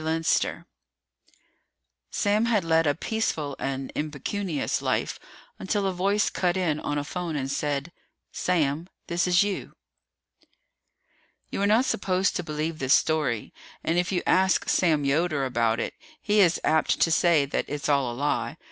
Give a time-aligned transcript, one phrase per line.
[0.01, 0.63] ][Sidenote:
[2.09, 5.19] Sam had led a peaceful and impecunious life
[5.59, 7.91] until a voice cut in on a phone and said:
[8.31, 9.75] Sam, this is You]
[11.51, 13.53] You are not supposed to believe this story,
[13.83, 17.87] and if you ask Sam Yoder about it, he is apt to say that it's
[17.87, 18.57] all a lie.